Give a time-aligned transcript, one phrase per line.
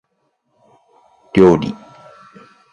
[1.33, 1.75] 料理